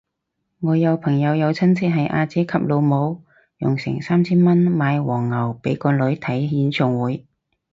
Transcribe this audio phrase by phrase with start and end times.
[0.61, 3.21] 我朋友有親戚係阿姐級老母，
[3.59, 7.27] 用成三千蚊買黃牛俾個女睇演唱會